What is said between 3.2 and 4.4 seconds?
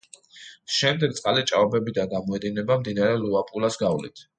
ლუაპულას გავლით.